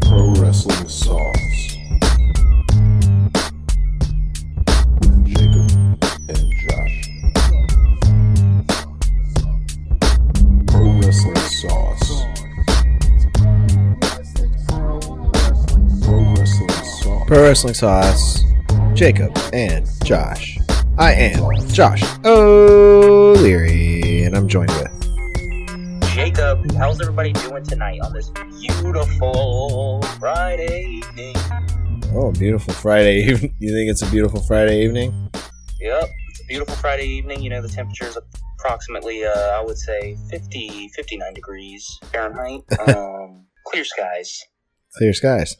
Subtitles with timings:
[0.00, 1.76] Pro Wrestling Sauce
[5.26, 5.70] Jacob
[6.28, 6.94] and Josh.
[10.66, 12.24] Pro Wrestling Sauce.
[16.00, 17.24] Pro Wrestling Sauce.
[17.26, 18.44] Pro Wrestling Sauce,
[18.94, 20.58] Jacob, and Josh.
[20.98, 22.02] I am Josh
[23.40, 26.10] O'Leary, and I'm joined with.
[26.12, 28.28] Jacob, how's everybody doing tonight on this
[28.60, 31.34] beautiful Friday evening?
[32.12, 33.56] Oh, beautiful Friday evening.
[33.58, 35.30] You think it's a beautiful Friday evening?
[35.80, 37.40] Yep, it's a beautiful Friday evening.
[37.40, 38.18] You know, the temperature is
[38.58, 42.60] approximately, uh, I would say, 50, 59 degrees Fahrenheit.
[42.94, 44.38] Um, clear skies.
[44.98, 45.56] Clear skies.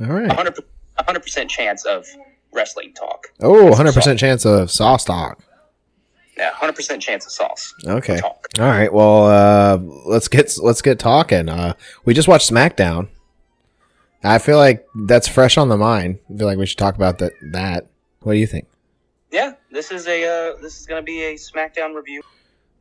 [0.00, 0.28] All right.
[0.28, 0.60] 100,
[1.00, 2.06] 100% chance of
[2.52, 3.26] wrestling talk.
[3.40, 5.42] Oh, 100% chance of sauce talk.
[6.36, 8.20] Yeah, 100% chance of sauce Okay.
[8.20, 8.92] All right.
[8.92, 11.48] Well, uh, let's get let's get talking.
[11.48, 13.08] Uh, we just watched SmackDown.
[14.24, 16.18] I feel like that's fresh on the mind.
[16.32, 17.32] I feel like we should talk about that.
[17.52, 17.86] That.
[18.20, 18.66] What do you think?
[19.30, 22.22] Yeah, this is a uh, this is going to be a SmackDown review.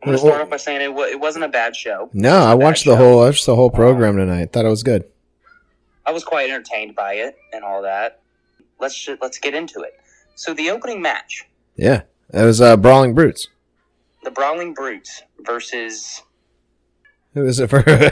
[0.02, 2.10] I'm going to start off by saying it, it wasn't a bad show.
[2.14, 2.98] No, I watched the show.
[2.98, 4.52] whole I watched the whole program tonight.
[4.52, 5.06] Thought it was good.
[6.06, 8.22] I was quite entertained by it and all that.
[8.80, 9.94] Let's let's get into it.
[10.36, 11.46] So the opening match,
[11.76, 12.02] Yeah,
[12.34, 13.48] it was uh, Brawling Brutes.
[14.24, 16.22] the Brawling Brutes versus
[17.34, 17.84] Who is it for?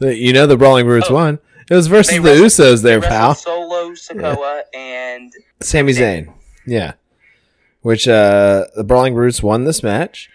[0.00, 1.14] You know the Brawling Brutes Oh.
[1.14, 1.38] won.
[1.68, 3.34] It was versus the wrestled- Usos there, pal.
[3.34, 6.32] Solo Sikoa and Sami Zayn.
[6.66, 6.92] Yeah.
[7.82, 10.30] Which uh the Brawling Brutes won this match.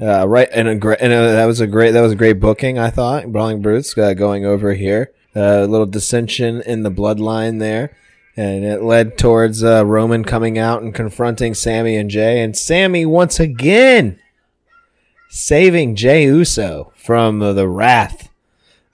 [0.00, 2.40] Uh, right, and a great, and uh that was a great, that was a great
[2.40, 3.30] booking, I thought.
[3.30, 7.94] Brawling Brutes uh, going over here, uh, a little dissension in the bloodline there,
[8.36, 13.04] and it led towards uh, Roman coming out and confronting Sami and Jay, and Sami
[13.06, 14.18] once again
[15.28, 18.28] saving Jey Uso from uh, the wrath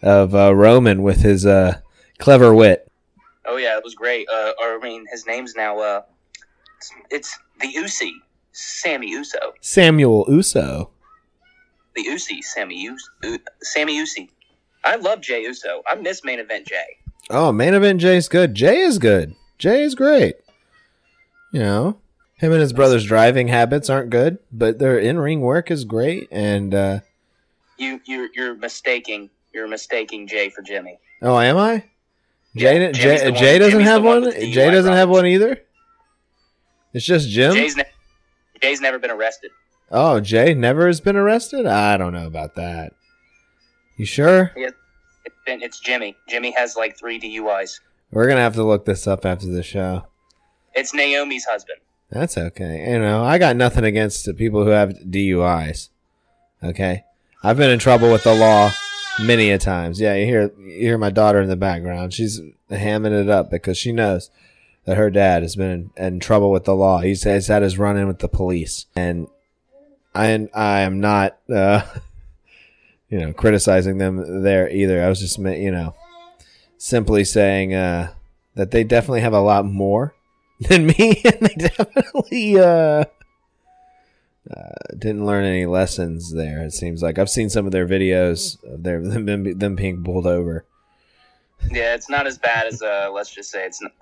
[0.03, 1.81] of uh, Roman with his uh,
[2.19, 2.89] clever wit.
[3.45, 4.29] oh yeah, it was great.
[4.29, 6.03] Uh, or I mean, his name's now uh,
[6.77, 8.13] it's, it's the Usi,
[8.53, 10.91] Sammy Uso, Samuel Uso.
[11.97, 14.31] the Usi, Sammy Uso, Sammy Usi.
[14.85, 15.83] I love Jey Uso.
[15.91, 16.99] I miss main event Jay.
[17.31, 18.55] Oh, main event Jay's good.
[18.55, 19.35] Jay is good.
[19.59, 20.37] Jay is great.
[21.53, 21.99] You know,
[22.37, 26.29] him and his brother's driving habits aren't good, but their in ring work is great.
[26.31, 27.01] And uh,
[27.77, 30.99] You you you're mistaking you're mistaking Jay for Jimmy.
[31.23, 31.85] oh, am I?
[32.57, 34.33] Jay, Yeah, Jay, one- Jay doesn't Jimmy's have one one.
[34.33, 35.59] Jay doesn't have one either.
[36.95, 37.55] It's just Jim.
[37.55, 37.85] Jay's ne-
[38.63, 39.51] Jay's never been arrested.
[39.91, 41.67] oh, Jay never has been arrested.
[41.67, 42.93] I don't know about that.
[43.97, 44.53] You sure?
[44.57, 44.77] It's,
[45.49, 46.17] it's Jimmy.
[46.29, 47.81] Jimmy has like three DUIs.
[48.11, 50.05] We're gonna have to look this up after the show.
[50.75, 51.81] It's Naomi's husband.
[52.11, 52.91] That's okay.
[52.93, 55.91] You know, I got nothing against the people who have DUIs.
[56.63, 57.05] Okay,
[57.43, 58.73] I've been in trouble with the law
[59.21, 60.01] many a times.
[60.01, 62.15] Yeah, you hear you hear my daughter in the background.
[62.15, 64.31] She's hamming it up because she knows
[64.85, 67.01] that her dad has been in, in trouble with the law.
[67.01, 69.29] He's, he's had his run in with the police, and
[70.15, 71.83] I I am not uh,
[73.11, 75.03] you know criticizing them there either.
[75.03, 75.95] I was just you know
[76.77, 78.13] simply saying uh,
[78.55, 80.15] that they definitely have a lot more
[80.61, 83.05] than me, and they definitely uh,
[84.51, 86.65] uh, didn't learn any lessons there.
[86.65, 90.27] It seems like I've seen some of their videos of their them, them, being pulled
[90.27, 90.65] over.
[91.71, 93.11] Yeah, it's not as bad as uh.
[93.13, 93.83] Let's just say it's.
[93.83, 93.93] Not,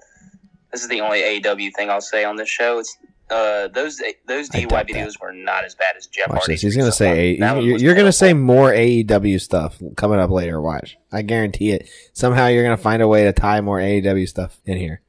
[0.73, 2.79] this is the only AEW thing I'll say on this show.
[2.79, 2.99] It's
[3.31, 6.63] uh those those DUI videos were not as bad as Jeff Watch Hardy's.
[6.63, 6.75] this.
[6.75, 10.61] He's gonna say That A- you're, you're gonna say more AEW stuff coming up later.
[10.61, 11.89] Watch, I guarantee it.
[12.13, 15.01] Somehow you're gonna find a way to tie more AEW stuff in here.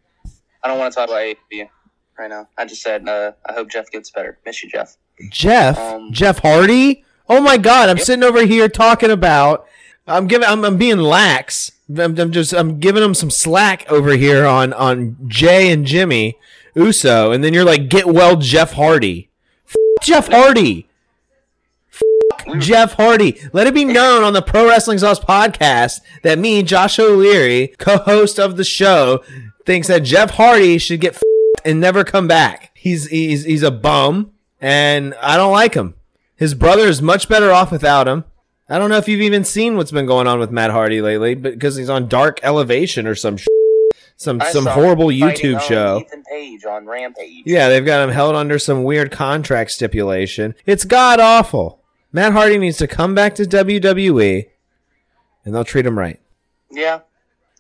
[0.64, 1.70] I don't want to talk about AEW
[2.18, 2.50] right now.
[2.58, 4.40] I just said uh, I hope Jeff gets better.
[4.46, 4.98] Miss you, Jeff.
[5.30, 7.04] Jeff, Um, Jeff Hardy.
[7.30, 7.90] Oh my God!
[7.90, 8.06] I'm Yep.
[8.06, 9.66] sitting over here talking about.
[10.08, 10.48] I'm giving.
[10.48, 11.72] I'm, I'm being lax.
[11.90, 12.54] I'm, I'm just.
[12.54, 16.38] I'm giving him some slack over here on on Jay and Jimmy
[16.78, 19.30] Uso, and then you're like, get well, Jeff Hardy.
[19.68, 20.88] F- Jeff Hardy.
[21.92, 23.40] F- Jeff Hardy.
[23.52, 28.40] Let it be known on the Pro Wrestling Sauce podcast that me, Josh O'Leary, co-host
[28.40, 29.24] of the show,
[29.66, 31.22] thinks that Jeff Hardy should get f-
[31.66, 32.72] and never come back.
[32.76, 34.32] He's he's he's a bum,
[34.62, 35.96] and I don't like him.
[36.36, 38.24] His brother is much better off without him.
[38.70, 41.36] I don't know if you've even seen what's been going on with Matt Hardy lately,
[41.36, 43.48] but because he's on Dark Elevation or some sh-
[44.18, 46.00] some I some horrible YouTube show.
[46.02, 47.44] Ethan Page on Rampage.
[47.46, 50.56] Yeah, they've got him held under some weird contract stipulation.
[50.66, 51.82] It's god awful.
[52.12, 54.48] Matt Hardy needs to come back to WWE,
[55.46, 56.20] and they'll treat him right.
[56.72, 57.02] Yeah.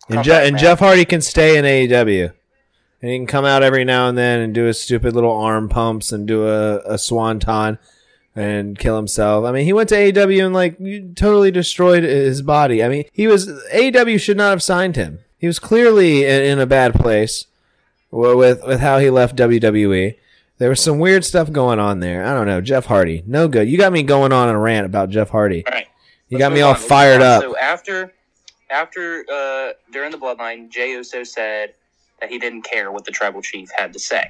[0.09, 0.57] And, Je- back, and.
[0.57, 2.33] Jeff Hardy can stay in AEW.
[3.01, 5.69] and he can come out every now and then and do his stupid little arm
[5.69, 7.77] pumps and do a, a swanton
[8.35, 9.45] and kill himself.
[9.45, 10.77] I mean, he went to AEW and like
[11.15, 12.83] totally destroyed his body.
[12.83, 15.19] I mean, he was AEW should not have signed him.
[15.37, 17.45] He was clearly in, in a bad place
[18.11, 20.15] with with how he left WWE.
[20.59, 22.25] There was some weird stuff going on there.
[22.25, 22.61] I don't know.
[22.61, 23.69] Jeff Hardy, no good.
[23.69, 25.63] You got me going on a rant about Jeff Hardy.
[25.67, 25.87] All right.
[26.29, 27.43] You got me all on, fired up.
[27.43, 28.11] So after,
[28.71, 31.73] after uh, during the bloodline, Jey Uso said
[32.19, 34.23] that he didn't care what the tribal chief had to say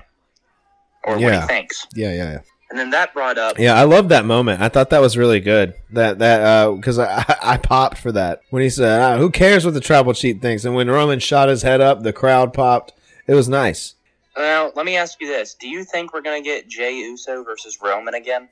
[1.05, 1.41] or what Yeah.
[1.41, 2.39] he thinks, Yeah, yeah, yeah.
[2.69, 3.57] And then that brought up.
[3.57, 4.61] Yeah, I love that moment.
[4.61, 5.73] I thought that was really good.
[5.91, 9.73] That that because I I popped for that when he said, ah, "Who cares what
[9.73, 12.93] the tribal chief thinks?" And when Roman shot his head up, the crowd popped.
[13.25, 13.95] It was nice.
[14.37, 17.79] Now, let me ask you this: Do you think we're gonna get Jey Uso versus
[17.81, 18.49] Roman again?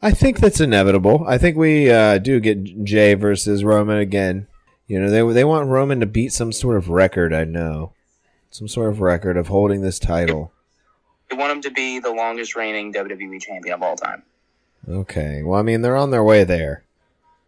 [0.00, 1.24] I think that's inevitable.
[1.26, 4.46] I think we uh, do get Jay versus Roman again.
[4.86, 7.34] You know, they they want Roman to beat some sort of record.
[7.34, 7.92] I know,
[8.50, 10.52] some sort of record of holding this title.
[11.30, 14.22] We want him to be the longest reigning WWE champion of all time.
[14.88, 15.42] Okay.
[15.42, 16.84] Well, I mean, they're on their way there.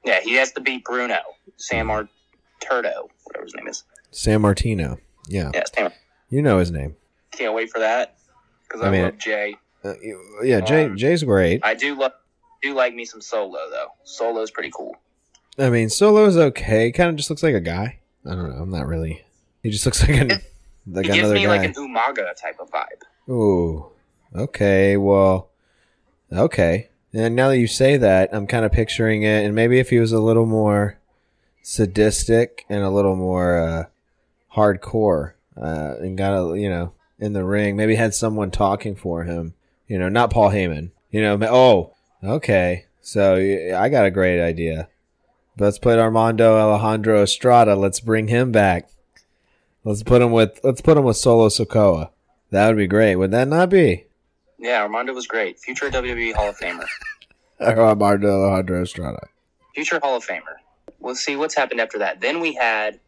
[0.05, 1.19] Yeah, he has to beat Bruno,
[1.57, 3.85] Sam Arturdo, whatever his name is.
[4.13, 4.99] Sammartino.
[5.29, 5.93] Yeah, Yeah, Sam.
[6.31, 6.97] you know his name.
[7.33, 8.17] Can't wait for that
[8.63, 9.57] because I, I mean- love Jay.
[9.85, 9.95] Uh,
[10.43, 11.61] yeah, Jay Um, Jay's great.
[11.65, 12.13] I do love
[12.63, 13.87] do like me some Solo though.
[14.03, 14.97] Solo's pretty cool.
[15.57, 16.91] I mean, Solo's okay.
[16.91, 18.01] Kind of just looks like a guy.
[18.27, 18.61] I don't know.
[18.61, 19.25] I'm not really.
[19.63, 20.29] He just looks like an
[20.89, 21.49] like he gives another me guy.
[21.49, 23.03] like an Umaga type of vibe.
[23.29, 23.87] Ooh.
[24.35, 24.97] Okay.
[24.97, 25.51] Well.
[26.33, 26.89] Okay.
[27.13, 29.45] And now that you say that, I'm kind of picturing it.
[29.45, 30.99] And maybe if he was a little more
[31.63, 33.85] sadistic and a little more uh,
[34.55, 39.25] hardcore, uh, and got a you know in the ring, maybe had someone talking for
[39.25, 39.55] him.
[39.87, 40.91] You know, not Paul Heyman.
[41.11, 41.39] You know.
[41.49, 41.95] Oh.
[42.23, 42.87] Okay.
[43.01, 44.89] So I got a great idea.
[45.59, 47.75] Let's put Armando Alejandro Estrada.
[47.75, 48.91] Let's bring him back.
[49.83, 52.11] Let's put him with let's put him with Solo Sikoa.
[52.50, 53.17] That would be great.
[53.17, 54.06] Would that not be?
[54.59, 55.59] Yeah, Armando was great.
[55.61, 56.87] Future WWE Hall of Famer.
[57.61, 59.29] Armando Alejandro Estrada.
[59.75, 60.56] Future Hall of Famer.
[60.99, 62.21] We'll see what's happened after that.
[62.21, 62.99] Then we had,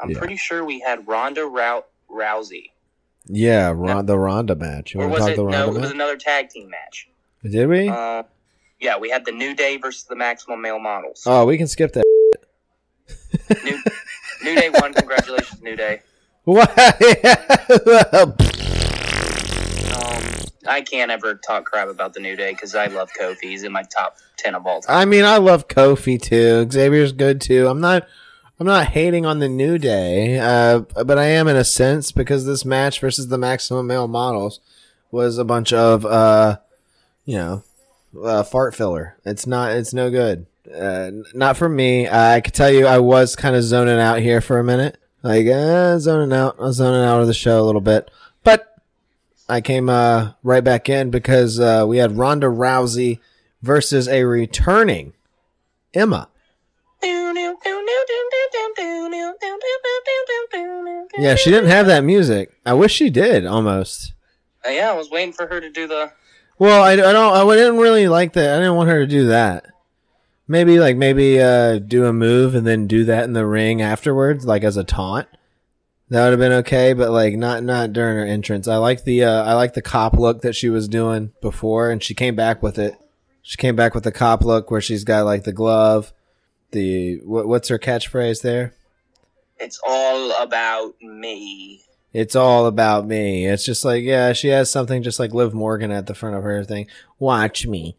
[0.00, 0.18] I'm Yeah.
[0.18, 2.70] pretty sure we had Ronda Rou- Rousey.
[3.26, 4.94] Yeah, Ron, the Ronda match.
[4.94, 5.36] You Or was talk it?
[5.36, 7.08] the No, Ronda it was another tag team match.
[7.44, 7.88] Did we?
[7.88, 8.22] Uh,
[8.80, 11.22] yeah, we had the New Day versus the Maximum Male Models.
[11.26, 12.04] oh, we can skip that.
[13.64, 13.78] New,
[14.42, 14.94] New Day won.
[14.94, 16.00] Congratulations, New Day.
[16.44, 16.70] What?
[20.68, 23.42] I can't ever talk crap about the New Day because I love Kofi.
[23.42, 24.96] He's in my top ten of all time.
[24.96, 26.68] I mean, I love Kofi too.
[26.70, 27.66] Xavier's good too.
[27.68, 28.06] I'm not.
[28.60, 32.44] I'm not hating on the New Day, uh, but I am in a sense because
[32.44, 34.58] this match versus the Maximum Male Models
[35.12, 36.58] was a bunch of, uh,
[37.24, 37.62] you know,
[38.20, 39.16] uh, fart filler.
[39.24, 39.72] It's not.
[39.72, 40.46] It's no good.
[40.74, 42.08] Uh, not for me.
[42.08, 45.46] I could tell you, I was kind of zoning out here for a minute, like
[45.46, 46.56] uh, zoning out.
[46.58, 48.10] I was zoning out of the show a little bit,
[49.48, 53.20] I came uh, right back in because uh, we had Ronda Rousey
[53.62, 55.14] versus a returning
[55.94, 56.28] Emma.
[61.18, 62.52] Yeah, she didn't have that music.
[62.64, 64.12] I wish she did almost.
[64.64, 66.12] Uh, yeah, I was waiting for her to do the.
[66.58, 67.50] Well, I, I don't.
[67.50, 68.54] I didn't really like that.
[68.54, 69.66] I didn't want her to do that.
[70.46, 74.46] Maybe like maybe uh, do a move and then do that in the ring afterwards,
[74.46, 75.28] like as a taunt.
[76.10, 78.66] That would have been okay, but like not not during her entrance.
[78.66, 82.02] I like the uh, I like the cop look that she was doing before, and
[82.02, 82.94] she came back with it.
[83.42, 86.12] She came back with the cop look where she's got like the glove,
[86.70, 88.74] the what, what's her catchphrase there?
[89.58, 91.82] It's all about me.
[92.12, 93.46] It's all about me.
[93.46, 96.42] It's just like, yeah, she has something just like Liv Morgan at the front of
[96.42, 96.86] her thing.
[97.18, 97.96] Watch me.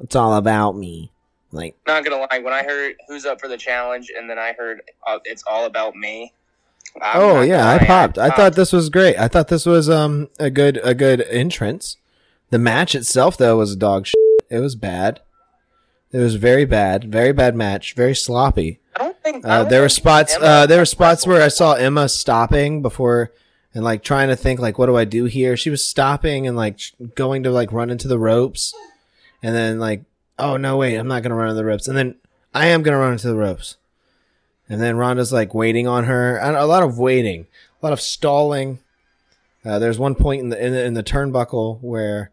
[0.00, 1.12] It's all about me.
[1.52, 4.54] Like, Not gonna lie, when I heard who's up for the challenge, and then I
[4.58, 6.32] heard uh, it's all about me.
[7.02, 8.18] I'm oh yeah, I popped.
[8.18, 9.16] I thought this was great.
[9.18, 11.96] I thought this was um a good a good entrance.
[12.50, 14.18] The match itself though was dog shit.
[14.50, 15.20] It was bad.
[16.12, 18.78] It was very bad, very bad match, very sloppy.
[18.94, 20.36] I don't think I Uh, there were spots.
[20.40, 23.32] Uh, there were spots where I saw Emma stopping before
[23.74, 25.56] and like trying to think like, what do I do here?
[25.56, 26.78] She was stopping and like
[27.16, 28.72] going to like run into the ropes,
[29.42, 30.04] and then like,
[30.38, 32.14] oh no, wait, I'm not gonna run into the ropes, and then
[32.54, 33.76] I am gonna run into the ropes,
[34.68, 36.36] and then Ronda's like waiting on her.
[36.36, 37.46] And A lot of waiting,
[37.82, 38.78] a lot of stalling.
[39.64, 42.30] Uh, there's one point in the, in the in the turnbuckle where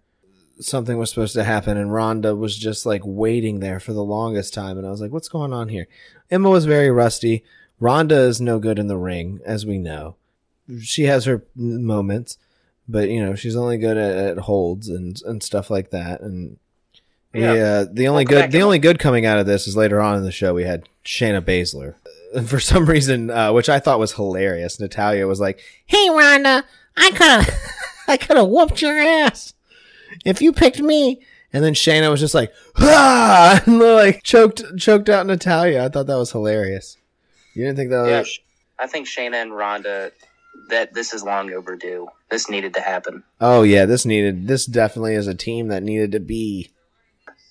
[0.60, 4.54] something was supposed to happen, and Ronda was just like waiting there for the longest
[4.54, 5.88] time, and I was like, what's going on here?
[6.30, 7.44] Emma was very rusty.
[7.80, 10.16] Ronda is no good in the ring, as we know.
[10.82, 12.38] She has her moments,
[12.88, 16.22] but you know she's only good at, at holds and and stuff like that.
[16.22, 16.58] And
[17.34, 17.84] yeah, Yeah.
[17.92, 18.66] the only Welcome good back, the Emma.
[18.66, 21.42] only good coming out of this is later on in the show we had Shayna
[21.42, 21.96] Baszler.
[22.46, 26.64] For some reason, uh, which I thought was hilarious, Natalya was like, "Hey Ronda,
[26.96, 27.60] I could have,
[28.08, 29.54] I could have whooped your ass
[30.26, 31.22] if you picked me.
[31.54, 35.84] And then Shayna was just like, ah, and like choked, choked out Natalya.
[35.84, 36.98] I thought that was hilarious.
[37.54, 38.10] You didn't think that was?
[38.10, 38.40] Yeah, sh-
[38.80, 40.12] I think Shayna and Ronda
[40.70, 42.08] that this is long overdue.
[42.30, 43.24] This needed to happen.
[43.42, 44.48] Oh yeah, this needed.
[44.48, 46.72] This definitely is a team that needed to be.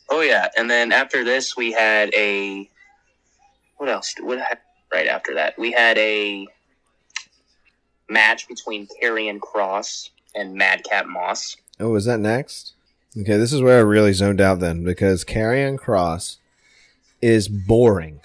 [0.08, 2.68] Oh yeah, and then after this we had a
[3.76, 4.14] what else?
[4.20, 4.56] What ha-
[4.92, 6.46] right after that we had a
[8.08, 11.56] match between Karrion Cross and Madcap Moss.
[11.78, 12.74] Oh, was that next?
[13.18, 16.38] Okay, this is where I really zoned out then because Karrion Cross
[17.20, 18.20] is boring.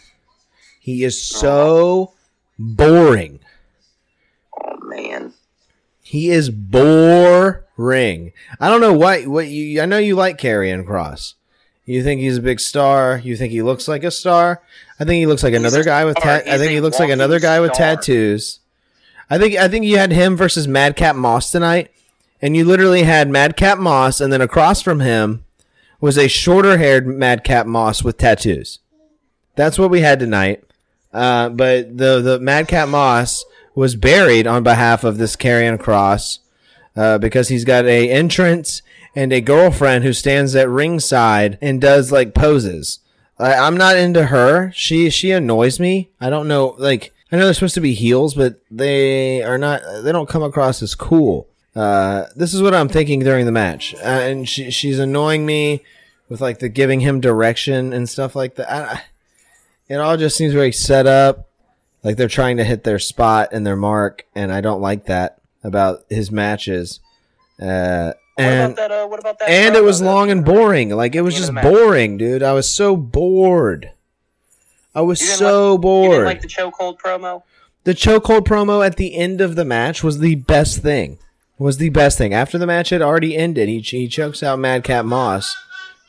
[0.79, 2.13] He is so
[2.59, 3.39] boring.
[4.63, 5.33] Oh man,
[6.01, 8.33] He is boring.
[8.59, 9.81] I don't know why what you.
[9.81, 11.35] I know you like Karrion Cross.
[11.85, 13.21] You think he's a big star.
[13.23, 14.61] You think he looks like a star.
[14.99, 16.17] I think he looks like another guy with.
[16.17, 18.59] Ta- I think he looks like another guy with tattoos.
[19.29, 21.91] I think I think you had him versus Madcap Moss tonight,
[22.41, 25.43] and you literally had Madcap Moss, and then across from him
[26.01, 28.79] was a shorter haired Madcap Moss with tattoos.
[29.55, 30.63] That's what we had tonight.
[31.13, 36.39] Uh, but the the Madcap Moss was buried on behalf of this Karrion Cross
[36.95, 38.81] uh, because he's got a entrance
[39.15, 42.99] and a girlfriend who stands at ringside and does like poses.
[43.39, 44.71] I, I'm not into her.
[44.73, 46.09] She she annoys me.
[46.19, 46.75] I don't know.
[46.77, 49.81] Like I know they're supposed to be heels, but they are not.
[50.03, 51.47] They don't come across as cool.
[51.75, 55.83] Uh, this is what I'm thinking during the match, uh, and she she's annoying me
[56.29, 58.71] with like the giving him direction and stuff like that.
[58.71, 59.01] I,
[59.87, 61.49] it all just seems very set up,
[62.03, 65.41] like they're trying to hit their spot and their mark, and I don't like that
[65.63, 67.01] about his matches.
[67.61, 68.91] Uh, and about that?
[68.91, 69.49] Uh, what about that?
[69.49, 70.89] and it was long and boring.
[70.89, 72.43] Like it was just boring, dude.
[72.43, 73.91] I was so bored.
[74.93, 76.11] I was so You bored.
[76.11, 77.43] didn't like the chokehold promo?
[77.83, 81.19] the chokehold promo at the end of the match was the best thing.
[81.57, 82.33] Was the best thing.
[82.33, 85.55] After the match had already ended, he he chokes out Madcap Moss,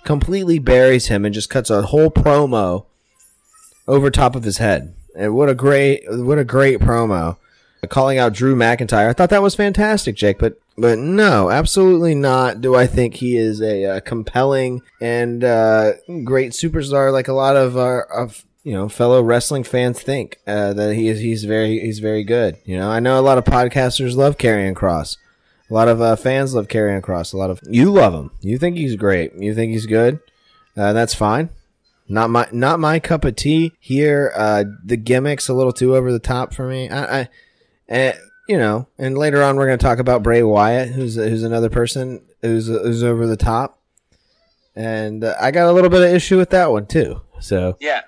[0.05, 2.87] completely buries him, and just cuts a whole promo
[3.87, 4.95] over top of his head.
[5.17, 7.37] And what a great what a great promo.
[7.89, 9.09] Calling out Drew McIntyre.
[9.09, 12.61] I thought that was fantastic, Jake, but but no, absolutely not.
[12.61, 15.93] Do I think he is a, uh compelling and uh,
[16.25, 20.73] great superstar like a lot of our of you know fellow wrestling fans think uh,
[20.73, 21.21] that he is?
[21.21, 22.59] He's very he's very good.
[22.65, 25.17] You know, I know a lot of podcasters love Karrion Cross.
[25.71, 27.33] A lot of uh, fans love Karrion Cross.
[27.33, 28.31] A lot of you love him.
[28.41, 29.33] You think he's great.
[29.35, 30.21] You think he's good.
[30.77, 31.51] Uh, that's fine.
[32.09, 34.33] Not my not my cup of tea here.
[34.85, 36.89] The gimmicks a little too over the top for me.
[36.89, 37.29] I, I
[37.91, 38.13] uh,
[38.49, 41.71] you know, and later on we're going to talk about Bray Wyatt, who's who's another
[41.71, 43.81] person who's who's over the top,
[44.75, 47.21] and uh, I got a little bit of issue with that one too.
[47.41, 48.03] So Yeah,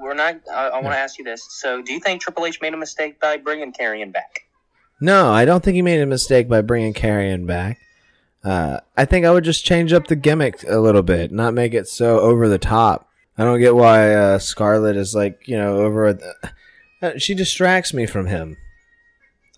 [0.00, 0.36] we're not.
[0.52, 1.46] I, I want to ask you this.
[1.60, 4.40] So, do you think Triple H made a mistake by bringing Karrion back?
[5.00, 7.78] no, I don't think he made a mistake by bringing Karrion back.
[8.42, 11.74] Uh, I think I would just change up the gimmick a little bit, not make
[11.74, 13.08] it so over the top.
[13.36, 16.12] I don't get why uh, Scarlett is like you know over.
[16.12, 16.34] The,
[17.02, 18.56] uh, she distracts me from him.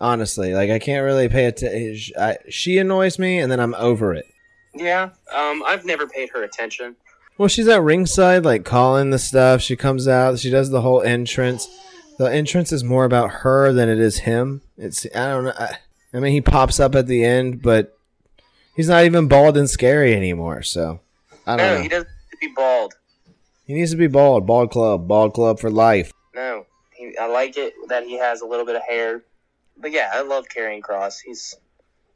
[0.01, 2.13] Honestly, like I can't really pay attention.
[2.49, 4.25] She annoys me, and then I'm over it.
[4.73, 6.95] Yeah, um, I've never paid her attention.
[7.37, 9.61] Well, she's at ringside, like calling the stuff.
[9.61, 10.39] She comes out.
[10.39, 11.67] She does the whole entrance.
[12.17, 14.61] The entrance is more about her than it is him.
[14.77, 15.53] It's I don't know.
[15.57, 15.77] I,
[16.13, 17.97] I mean, he pops up at the end, but
[18.75, 20.63] he's not even bald and scary anymore.
[20.63, 21.01] So
[21.45, 21.81] I don't No, know.
[21.81, 22.93] he doesn't need to be bald.
[23.65, 24.47] He needs to be bald.
[24.47, 25.07] Bald club.
[25.07, 26.11] Bald club for life.
[26.35, 26.65] No,
[26.95, 29.23] he, I like it that he has a little bit of hair.
[29.79, 31.19] But yeah, I love Karrion Cross.
[31.21, 31.55] He's.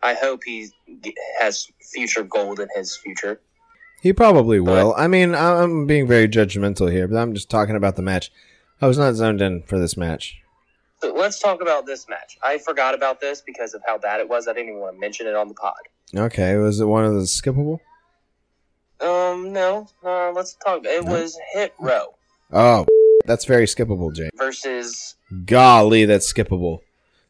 [0.01, 0.69] I hope he
[1.39, 3.39] has future gold in his future.
[4.01, 4.93] He probably will.
[4.97, 8.29] I mean, I'm being very judgmental here, but I'm just talking about the match.
[8.81, 10.41] I was not zoned in for this match.
[11.01, 12.37] Let's talk about this match.
[12.43, 14.49] I forgot about this because of how bad it was.
[14.49, 15.73] I didn't even want to mention it on the pod.
[16.13, 17.79] Okay, was it one of the skippable?
[18.99, 19.87] Um, no.
[20.03, 20.85] Uh, let's talk.
[20.85, 21.11] It No?
[21.11, 22.13] was Hit Row
[22.51, 22.85] Oh,
[23.25, 24.29] that's very skippable, Jay.
[24.35, 25.15] versus.
[25.45, 26.79] Golly, that's skippable.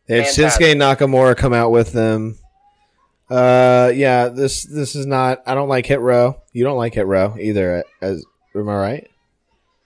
[0.07, 0.33] They had.
[0.33, 2.37] Shinsuke Nakamura come out with them.
[3.29, 5.41] Uh, yeah, this this is not.
[5.45, 6.41] I don't like Hit Row.
[6.51, 7.83] You don't like Hit Row either.
[8.01, 8.23] As
[8.55, 9.07] am I right?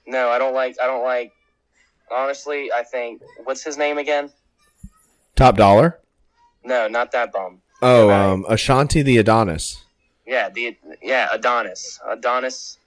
[0.06, 0.76] No, I don't like.
[0.82, 1.32] I don't like.
[2.12, 3.22] Honestly, I think.
[3.44, 4.32] What's his name again?
[5.36, 6.00] Top Dollar.
[6.64, 7.62] No, not that bum.
[7.82, 8.26] Oh, Right.
[8.32, 9.84] um, Ashante the Adonis.
[10.26, 12.80] Yeah, the yeah Adonis, Adonis,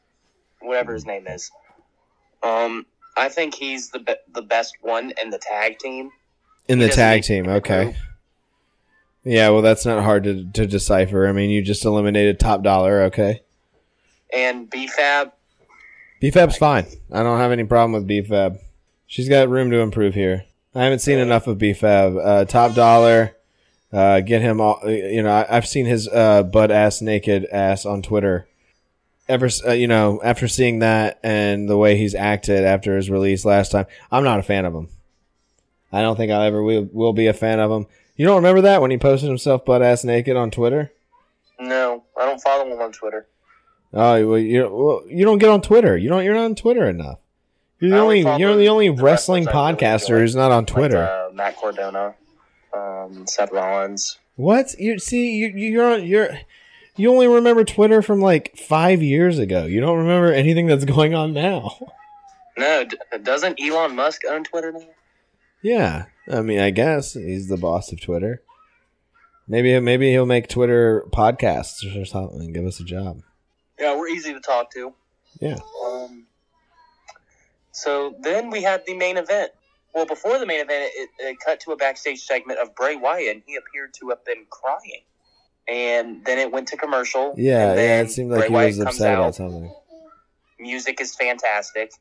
[0.60, 1.50] whatever his name is.
[2.42, 2.84] Um,
[3.16, 6.10] I think he's the be- the best one in the tag team.
[6.70, 7.48] In the tag team.
[7.48, 7.84] Okay.
[7.84, 7.96] group.
[9.24, 11.26] Yeah, well, that's not hard to to decipher.
[11.26, 13.02] I mean, you just eliminated Top Dollar.
[13.02, 13.42] Okay.
[14.32, 15.32] And BFAB,
[16.22, 16.86] BFAB's fine.
[17.12, 18.58] I don't have any problem with BFAB.
[19.06, 20.44] She's got room to improve here.
[20.74, 22.24] I haven't seen enough of BFAB.
[22.24, 23.34] Uh, top Dollar
[23.92, 24.80] Uh, get him all.
[24.88, 28.46] You know, I, I've seen his uh, butt ass naked ass on Twitter.
[29.28, 33.44] Ever, uh, you know, after seeing that and the way he's acted after his release
[33.44, 34.88] last time, I'm not a fan of him.
[35.92, 37.86] I don't think I ever will, will be a fan of him.
[38.16, 40.92] You don't remember that when he posted himself butt ass naked on Twitter?
[41.58, 43.26] No, I don't follow him on Twitter.
[43.92, 45.96] Oh, well, you well, you don't get on Twitter.
[45.96, 46.24] You don't.
[46.24, 47.18] You're not on Twitter enough.
[47.80, 48.20] You're the only.
[48.20, 51.00] You're the only the wrestling I really podcaster who's not on Twitter.
[51.00, 52.14] Like, uh, Matt Cardona,
[52.72, 54.18] um, Seth Rollins.
[54.36, 55.36] What you see?
[55.36, 56.06] You you're on.
[56.06, 56.38] You're.
[56.96, 59.64] You only remember Twitter from like five years ago.
[59.64, 61.78] You don't remember anything that's going on now.
[62.58, 64.84] No, d- doesn't Elon Musk own Twitter now?
[65.62, 68.42] Yeah, I mean, I guess he's the boss of Twitter.
[69.48, 73.22] Maybe maybe he'll make Twitter podcasts or something and give us a job.
[73.78, 74.94] Yeah, we're easy to talk to.
[75.40, 75.58] Yeah.
[75.84, 76.26] Um,
[77.72, 79.52] so then we had the main event.
[79.94, 83.34] Well, before the main event, it, it cut to a backstage segment of Bray Wyatt,
[83.36, 85.02] and he appeared to have been crying.
[85.68, 87.34] And then it went to commercial.
[87.36, 88.00] Yeah, yeah.
[88.02, 89.34] It seemed like Bray he Wyatt was upset about out.
[89.34, 89.74] something.
[90.60, 91.92] Music is fantastic.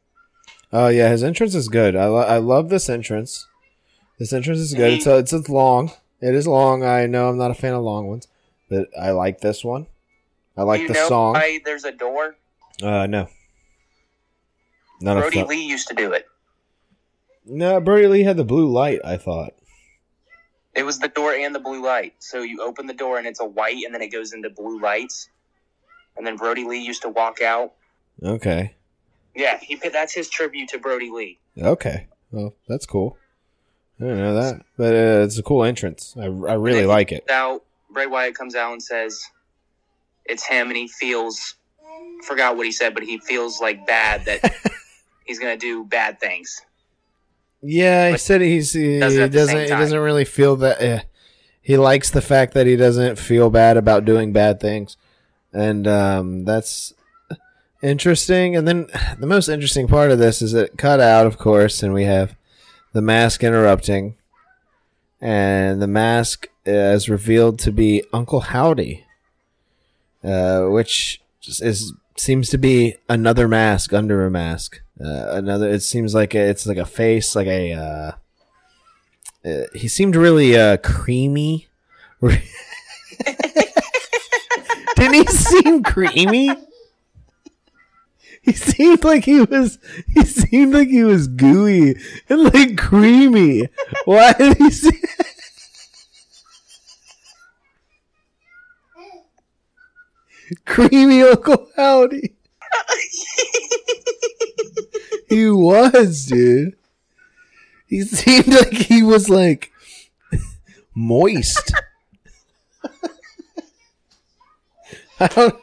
[0.72, 1.96] Oh yeah, his entrance is good.
[1.96, 3.48] I lo- I love this entrance.
[4.20, 4.94] This entrance is good.
[4.94, 5.92] It's a, it's a long.
[6.22, 6.84] It is long.
[6.84, 8.28] I know I'm not a fan of long ones,
[8.70, 9.88] but I like this one.
[10.58, 11.34] I like you the know song.
[11.34, 12.36] why there's a door?
[12.84, 13.30] Uh, no.
[15.02, 16.26] Not a Brodie Lee used to do it.
[17.46, 19.00] No, Brodie Lee had the blue light.
[19.06, 19.54] I thought.
[20.76, 22.16] It was the door and the blue light.
[22.20, 24.82] So you open the door and it's a white, and then it goes into blue
[24.82, 25.30] lights.
[26.18, 27.74] And then Brodie Lee used to walk out.
[28.22, 28.76] Okay.
[29.34, 31.40] Yeah, he that's his tribute to Brodie Lee.
[31.58, 32.08] Okay.
[32.32, 33.18] Well, that's cool.
[34.00, 36.16] I didn't know that, but uh, it's a cool entrance.
[36.18, 37.26] I, I really like it.
[37.28, 39.22] Now Bray Wyatt comes out and says
[40.26, 41.56] it's him, and he feels
[42.24, 44.54] forgot what he said, but he feels like bad that
[45.26, 46.62] he's gonna do bad things.
[47.62, 50.56] Yeah, he But said he's he does it at the doesn't he doesn't really feel
[50.58, 50.82] that.
[50.82, 51.00] Uh,
[51.62, 54.98] he likes the fact that he doesn't feel bad about doing bad things,
[55.52, 56.94] and um, that's
[57.84, 58.56] interesting.
[58.56, 58.88] And then
[59.20, 62.36] the most interesting part of this is it cut out, of course, and we have
[62.94, 64.16] the mask interrupting,
[65.22, 69.06] and the mask is revealed to be Uncle Howdy,
[70.24, 74.82] uh, which is seems to be another mask under a mask.
[75.00, 75.70] Uh, another.
[75.70, 77.74] It seems like a, it's like a face, like a.
[77.74, 78.12] Uh,
[79.48, 81.68] uh, he seemed really uh, creamy.
[82.22, 82.42] Didn't
[85.14, 86.50] he seem creamy?
[88.42, 89.80] He seemed like he was.
[90.14, 91.96] He seemed like he was gooey
[92.30, 93.68] and like creamy.
[94.06, 94.92] Why did he see?
[100.66, 102.34] creamy Uncle Howdy.
[105.30, 106.76] he was, dude.
[107.88, 109.72] He seemed like he was like
[110.96, 111.72] moist.
[115.20, 115.56] I don't,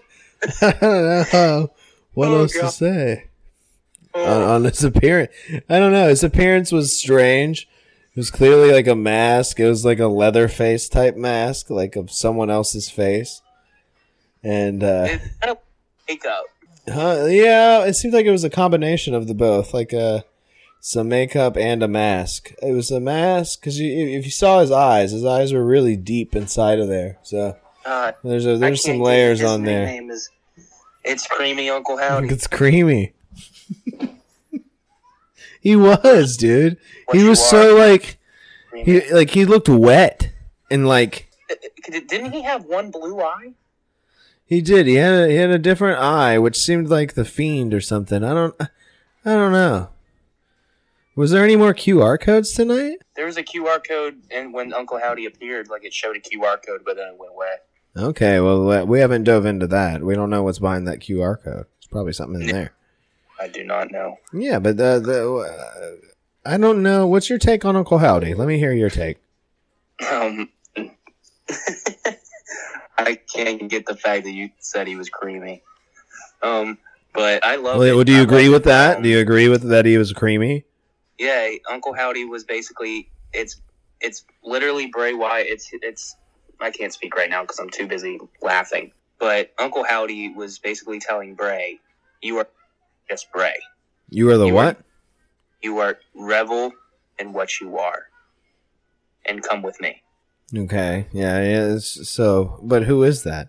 [0.60, 1.70] I don't know
[2.16, 3.24] what Oh, else to say
[4.14, 5.30] on, on his appearance.
[5.68, 6.08] I don't know.
[6.08, 7.68] His appearance was strange.
[8.10, 9.60] It was clearly like a mask.
[9.60, 13.42] It was like a leather face type mask, like of someone else's face.
[14.42, 15.58] And uh, It's kind of
[16.08, 16.44] makeup.
[16.88, 20.20] Huh, yeah, it seemed like it was a combination of the both, like uh,
[20.80, 22.54] some makeup and a mask.
[22.62, 25.96] It was a mask because you, if you saw his eyes, his eyes were really
[25.96, 27.18] deep inside of there.
[27.24, 29.84] So Uh, there's a, there's some layers on there.
[29.86, 30.30] Name is
[31.06, 32.28] it's creamy Uncle Howdy.
[32.28, 33.12] It's creamy.
[35.60, 36.78] he was, dude.
[37.06, 37.50] What he was are.
[37.50, 38.18] so like
[38.70, 39.00] Creamy.
[39.00, 40.30] he like he looked wet
[40.70, 41.30] and like
[41.90, 43.52] Didn't he have one blue eye?
[44.44, 44.86] he did.
[44.86, 48.22] He had a, he had a different eye, which seemed like the fiend or something.
[48.22, 48.68] I don't I
[49.34, 49.88] don't know.
[51.16, 52.98] Was there any more QR codes tonight?
[53.16, 56.58] There was a QR code, and when Uncle Howdy appeared, like it showed a QR
[56.64, 57.54] code, but then it went away.
[57.96, 60.02] Okay, well we haven't dove into that.
[60.02, 61.66] We don't know what's behind that QR code.
[61.78, 62.72] It's probably something in there.
[63.40, 64.18] I do not know.
[64.32, 67.06] Yeah, but the the uh, I don't know.
[67.06, 68.34] What's your take on Uncle Howdy?
[68.34, 69.18] Let me hear your take.
[70.10, 70.50] Um,
[72.98, 75.62] I can't get the fact that you said he was creamy.
[76.42, 76.78] Um,
[77.14, 77.78] but I love.
[77.78, 78.04] Well, it.
[78.04, 78.66] do you I agree with it.
[78.66, 78.96] that?
[78.98, 80.64] Um, Do you agree with that he was creamy?
[81.18, 83.56] Yeah, Uncle Howdy was basically it's
[84.00, 85.46] it's literally Bray Wyatt.
[85.48, 86.16] It's it's
[86.60, 88.92] I can't speak right now because I'm too busy laughing.
[89.18, 91.80] But Uncle Howdy was basically telling Bray,
[92.20, 92.48] "You are
[93.08, 93.56] just Bray.
[94.10, 94.78] You are the You what?
[95.62, 96.72] You are revel
[97.18, 98.06] in what you are,
[99.24, 100.02] and come with me."
[100.56, 101.76] Okay, yeah, yeah.
[101.78, 103.48] So, but who is that?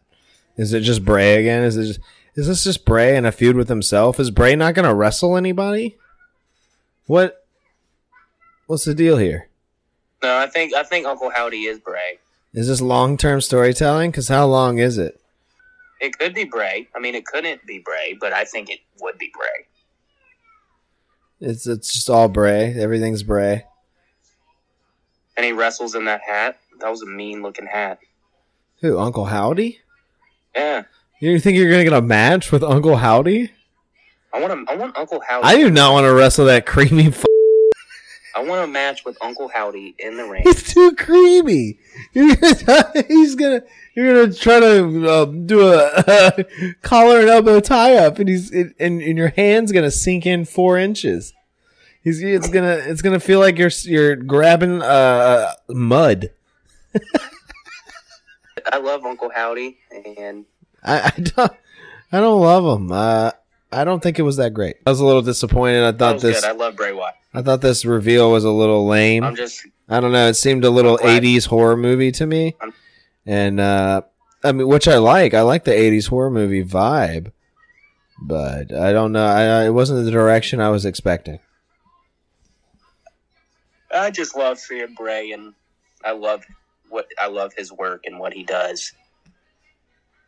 [0.56, 1.64] Is it just Bray again?
[1.64, 2.00] Is it just,
[2.36, 4.20] is this just Bray in a feud with himself?
[4.20, 5.98] Is Bray not going to wrestle anybody?
[7.06, 7.46] What?
[8.66, 9.50] What's the deal here?
[10.24, 12.20] No, I think I think Uncle Howdy is Bray.
[12.54, 14.12] Is this long term storytelling?
[14.12, 15.20] Because how long is it?
[16.00, 16.88] It could be Bray.
[16.96, 19.66] I mean, it couldn't be Bray, but I think it would be Bray.
[21.50, 22.74] It's it's just all Bray.
[22.80, 23.66] Everything's Bray.
[25.36, 26.60] And he wrestles in that hat.
[26.80, 28.00] That was a mean looking hat.
[28.82, 28.98] Who?
[28.98, 29.80] Uncle Howdy?
[30.56, 30.84] Yeah,
[31.20, 33.52] You think you're gonna get a match with Uncle Howdy?
[34.34, 34.72] I want to.
[34.74, 35.46] I want Uncle Howdy.
[35.48, 37.12] I do not want to wrestle that creamy.
[38.38, 40.44] I want a match with Uncle Howdy in the ring.
[40.44, 41.80] He's too creamy.
[42.14, 43.64] You're gonna, he's gonna.
[43.96, 46.46] You're gonna try to uh, do a
[46.84, 50.78] collar and elbow tie up, and he's and, and your hand's gonna sink in four
[50.78, 51.34] inches.
[52.04, 56.30] He's it's gonna it's gonna feel like you're you're grabbing uh, mud.
[58.72, 59.80] I love Uncle Howdy,
[60.16, 60.46] and
[60.84, 61.54] I, I don't
[62.12, 62.92] I don't love him.
[62.92, 63.32] Uh,
[63.72, 64.76] I don't think it was that great.
[64.86, 65.84] I was a little disappointed.
[65.84, 66.48] I thought this good.
[66.48, 67.16] I love Bray Wyatt.
[67.38, 69.24] I thought this reveal was a little lame.
[69.24, 70.28] I'm just I don't know.
[70.28, 72.56] It seemed a little 80s horror movie to me.
[72.60, 72.74] I'm-
[73.28, 74.02] And, uh,
[74.44, 75.34] I mean, which I like.
[75.34, 77.32] I like the 80s horror movie vibe.
[78.20, 79.26] But I don't know.
[79.26, 81.40] I, it wasn't the direction I was expecting.
[83.94, 85.54] I just love seeing Bray, and
[86.04, 86.44] I love
[86.90, 88.92] what I love his work and what he does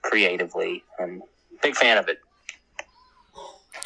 [0.04, 1.22] creatively, and
[1.62, 2.20] big fan of it.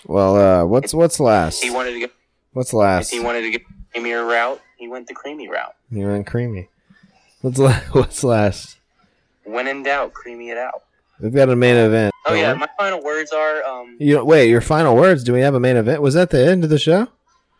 [0.06, 1.64] Well, uh, what's what's last?
[1.64, 2.12] He wanted to get
[2.54, 3.12] What's if last?
[3.12, 4.62] he wanted to get the creamier route.
[4.78, 5.76] He went the creamy route.
[5.92, 6.70] You went creamy.
[7.42, 8.78] What's la- what's last?
[9.44, 10.84] When in doubt, creamy it out.
[11.20, 12.14] We've got a main event.
[12.26, 15.24] Oh yeah, my final words are um You know, wait, your final words.
[15.24, 16.02] Do we have a main event?
[16.02, 17.08] Was that the end of the show?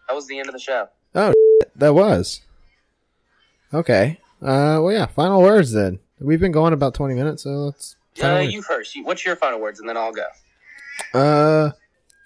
[0.08, 0.88] that was the end of the show.
[1.16, 1.34] Oh,
[1.76, 2.42] that was.
[3.74, 4.20] Okay.
[4.42, 5.06] Uh, well, yeah.
[5.06, 6.00] Final words then.
[6.20, 7.96] We've been going about twenty minutes, so let's.
[8.22, 8.54] Uh, words.
[8.54, 8.96] you first.
[9.04, 10.28] What's your final words, and then I'll go.
[11.14, 11.72] Uh,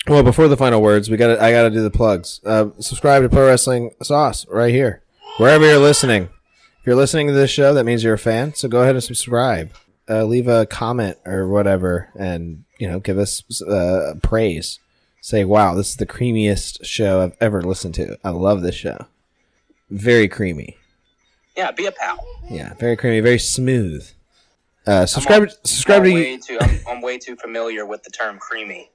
[0.07, 2.39] well, before the final words, we got I got to do the plugs.
[2.45, 5.03] Uh, subscribe to Pro Wrestling Sauce right here,
[5.37, 6.23] wherever you're listening.
[6.23, 8.53] If you're listening to this show, that means you're a fan.
[8.53, 9.71] So go ahead and subscribe.
[10.09, 14.79] Uh, leave a comment or whatever, and you know, give us uh, praise.
[15.19, 18.17] Say, "Wow, this is the creamiest show I've ever listened to.
[18.23, 19.07] I love this show.
[19.89, 20.77] Very creamy.
[21.57, 22.25] Yeah, be a pal.
[22.49, 24.09] Yeah, very creamy, very smooth."
[24.85, 25.49] Uh, subscribe.
[25.65, 26.13] subscribe I'm to.
[26.13, 26.57] way too.
[26.61, 28.89] I'm, I'm way too familiar with the term creamy.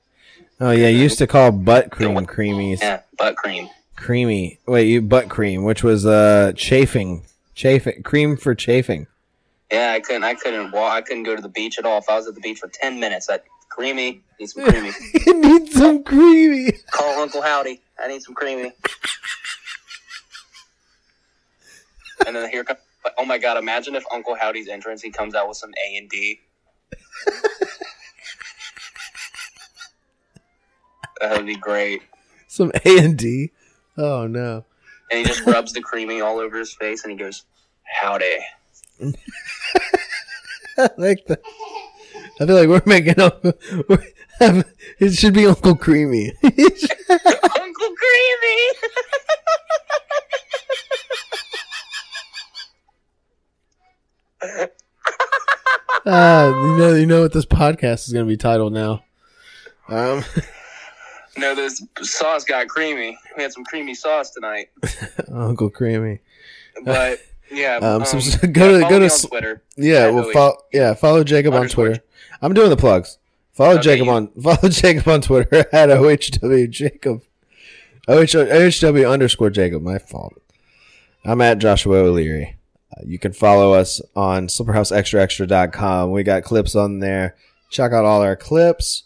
[0.65, 2.81] Oh yeah, you used to call butt cream creamies.
[2.81, 3.69] Yeah, butt cream.
[3.97, 4.61] creamy.
[4.65, 7.25] Wait, you butt cream, which was uh chafing,
[7.57, 9.09] chafing, cream for chafing.
[9.73, 10.23] Yeah, I couldn't.
[10.23, 10.93] I couldn't walk.
[10.93, 11.99] I couldn't go to the beach at all.
[11.99, 14.23] If I was at the beach for ten minutes, that creamy.
[14.39, 14.93] Need some creamy.
[15.27, 16.71] you need some creamy.
[16.93, 17.81] Call Uncle Howdy.
[17.99, 18.71] I need some creamy.
[22.25, 22.79] and then here comes.
[23.19, 23.57] Oh my God!
[23.57, 26.39] Imagine if Uncle Howdy's entrance, he comes out with some A and D.
[31.23, 32.03] that would be great.
[32.49, 33.51] Some A and D.
[33.97, 34.65] Oh no.
[35.11, 37.45] And he just rubs the creamy all over his face, and he goes,
[38.01, 38.37] "Howdy."
[40.79, 41.41] I like that.
[42.41, 43.43] I feel like we're making up.
[43.89, 44.13] we're-
[44.99, 46.33] It should be Uncle Creamy.
[46.43, 48.73] Uncle Creamy.
[56.05, 59.05] Ah, you know, you know what this podcast is going to be titled now.
[59.89, 60.25] Um,
[61.37, 63.19] no, this sauce got creamy.
[63.37, 64.69] We had some creamy sauce tonight,
[65.33, 66.21] Uncle Creamy.
[66.85, 67.77] but yeah.
[67.77, 69.63] Um, Um, so- yeah, go to- go to s- Twitter.
[69.77, 71.87] Yeah, Yeah, well, follow, yeah, follow Jacob on Underscore.
[71.89, 72.05] Twitter.
[72.41, 73.19] I'm doing the plugs.
[73.53, 77.23] Follow Okay, Jacob you- on follow Jacob on Twitter at OHW Jacob.
[78.09, 79.83] OH, OHW underscore Jacob.
[79.83, 80.35] My fault.
[81.25, 82.57] I'm at Joshua O'Leary.
[82.91, 86.11] Uh, you can follow us on slipperhouseextraextra.com.
[86.11, 87.37] We got clips on there.
[87.71, 89.05] Check out all our clips.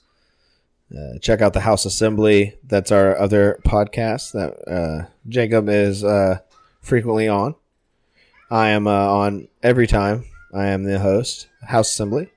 [0.94, 2.56] Uh, check out the House Assembly.
[2.64, 6.38] That's our other podcast that uh, Jacob is uh,
[6.80, 7.56] frequently on.
[8.50, 10.24] I am uh, on every time.
[10.54, 11.48] I am the host.
[11.66, 12.30] House Assembly.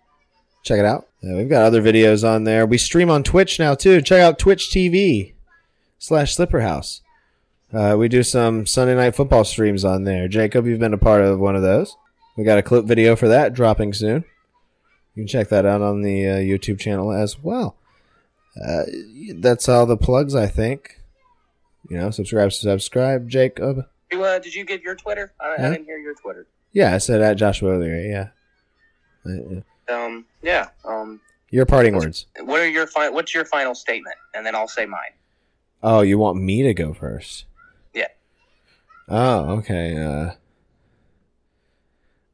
[0.63, 1.07] Check it out.
[1.23, 2.65] Uh, we've got other videos on there.
[2.65, 4.01] We stream on Twitch now too.
[4.01, 5.33] Check out Twitch TV
[5.99, 7.01] slash Slipper House.
[7.71, 10.27] Uh, we do some Sunday night football streams on there.
[10.27, 11.95] Jacob, you've been a part of one of those.
[12.35, 14.25] We got a clip video for that dropping soon.
[15.13, 17.75] You can check that out on the YouTube channel as well.
[18.63, 18.84] Uh,
[19.36, 21.00] that's all the plugs, I think.
[21.89, 23.86] You know, subscribe, subscribe, Jacob.
[24.12, 25.34] You, uh, did you give your Twitter?
[25.39, 25.67] I, Huh?
[25.67, 26.48] I didn't hear your Twitter.
[26.74, 28.10] Yeah, I said at Joshua O'Leary.
[28.10, 28.28] Yeah.
[29.26, 29.62] Uh,
[29.93, 30.69] Um, yeah.
[30.86, 31.19] Um,
[31.52, 32.28] Your parting words.
[32.41, 34.15] what are your fi- What's your final statement?
[34.36, 35.13] And then I'll say mine.
[35.82, 37.45] Oh, you want me to go first?
[37.93, 38.08] Yeah.
[39.08, 39.98] Oh, okay.
[39.98, 40.32] Uh,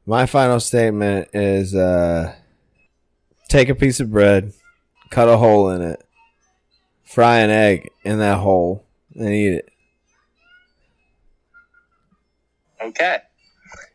[0.04, 2.34] my final statement is uh,
[3.48, 4.52] take a piece of bread,
[5.10, 6.05] cut a hole in it,
[7.06, 9.68] fry an egg in that hole, and eat it.
[12.82, 13.18] Okay.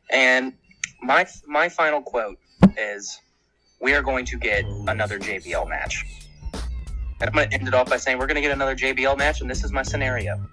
[0.09, 0.53] And
[1.01, 2.39] my my final quote
[2.77, 3.19] is,
[3.79, 6.05] "We are going to get another JBL match."
[6.53, 9.15] And I'm going to end it off by saying we're going to get another JBL
[9.15, 10.43] match, and this is my scenario.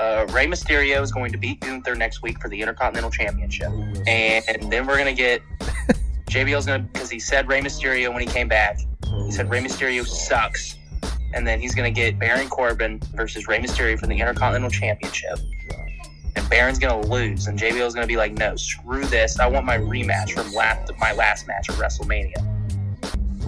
[0.00, 3.70] Uh, Rey Mysterio is going to beat Gunther next week for the Intercontinental Championship,
[4.08, 5.40] and then we're going to get
[6.28, 8.80] JBL's going to because he said Rey Mysterio when he came back.
[9.24, 10.76] He said Rey Mysterio sucks,
[11.34, 15.38] and then he's going to get Baron Corbin versus Rey Mysterio for the Intercontinental Championship.
[16.34, 19.38] And Baron's gonna lose, and JBL's gonna be like, "No, screw this!
[19.38, 22.38] I want my rematch from last my last match at WrestleMania."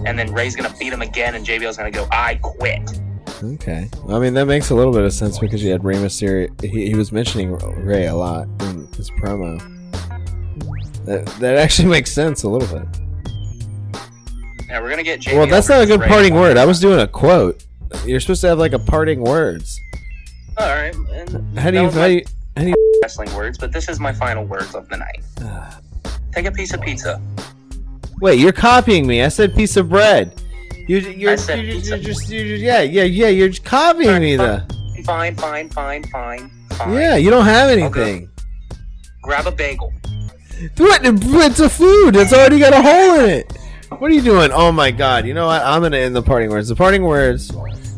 [0.05, 2.99] And then Rey's gonna beat him again, and JBL's gonna go, "I quit."
[3.43, 3.89] Okay.
[4.07, 6.49] I mean, that makes a little bit of sense because you had Rey Mysterio.
[6.61, 9.59] He, he was mentioning Rey a lot in his promo.
[11.05, 12.87] That, that actually makes sense a little bit.
[14.67, 15.37] Now we're gonna get JBL.
[15.37, 16.57] Well, that's not a good parting word.
[16.57, 17.65] I was doing a quote.
[18.05, 19.79] You're supposed to have like a parting words.
[20.57, 20.95] All right.
[20.95, 21.89] And How do you?
[21.89, 22.23] How you?
[22.55, 23.57] How do you wrestling words?
[23.57, 25.21] But this is my final words of the night.
[26.33, 27.21] Take a piece of pizza.
[28.19, 29.23] wait, you're copying me.
[29.23, 30.33] I said piece of bread.
[30.87, 33.27] You, you're, I said you're, you're just, you're just, yeah, yeah, yeah.
[33.27, 34.61] You're just copying me, though.
[35.03, 36.93] Fine, fine, fine, fine, fine.
[36.93, 38.29] Yeah, you don't have anything.
[39.21, 39.93] Grab a bagel.
[40.77, 41.01] What?
[41.03, 42.15] It's a food.
[42.15, 43.57] It's already got a hole in it.
[43.89, 44.51] What are you doing?
[44.51, 45.25] Oh my god!
[45.25, 45.61] You know what?
[45.61, 46.67] I'm gonna end the parting words.
[46.67, 47.51] The parting words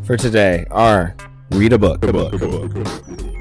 [0.06, 1.15] for today are:
[1.52, 2.04] read a book.
[2.04, 3.37] A Book, book, book.